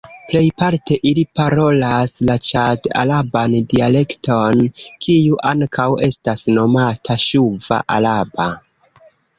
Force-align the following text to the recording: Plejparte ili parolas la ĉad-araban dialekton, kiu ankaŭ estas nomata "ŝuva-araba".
Plejparte 0.29 0.95
ili 1.09 1.25
parolas 1.39 2.13
la 2.29 2.37
ĉad-araban 2.47 3.59
dialekton, 3.75 4.65
kiu 5.05 5.39
ankaŭ 5.53 5.89
estas 6.11 6.45
nomata 6.59 7.21
"ŝuva-araba". 7.29 8.53